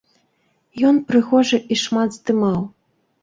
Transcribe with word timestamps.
Ён 0.91 0.95
прыгожа 1.11 1.59
і 1.75 1.79
шмат 1.83 2.09
здымаў. 2.17 2.59